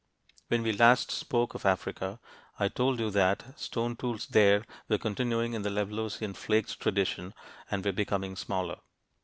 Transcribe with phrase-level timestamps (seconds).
[0.47, 2.29] When we last spoke of Africa (p.
[2.53, 7.35] 66), I told you that stone tools there were continuing in the Levalloisian flake tradition,
[7.69, 8.79] and were becoming smaller.